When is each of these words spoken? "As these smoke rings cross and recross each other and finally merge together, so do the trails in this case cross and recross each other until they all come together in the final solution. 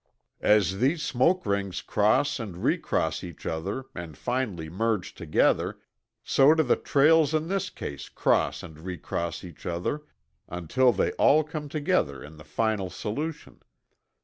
"As 0.41 0.79
these 0.79 1.03
smoke 1.03 1.45
rings 1.45 1.83
cross 1.83 2.39
and 2.39 2.63
recross 2.63 3.23
each 3.23 3.45
other 3.45 3.85
and 3.93 4.17
finally 4.17 4.67
merge 4.67 5.13
together, 5.13 5.77
so 6.23 6.55
do 6.55 6.63
the 6.63 6.75
trails 6.75 7.35
in 7.35 7.49
this 7.49 7.69
case 7.69 8.09
cross 8.09 8.63
and 8.63 8.79
recross 8.79 9.43
each 9.43 9.67
other 9.67 10.01
until 10.49 10.91
they 10.91 11.11
all 11.21 11.43
come 11.43 11.69
together 11.69 12.23
in 12.23 12.37
the 12.37 12.43
final 12.43 12.89
solution. 12.89 13.61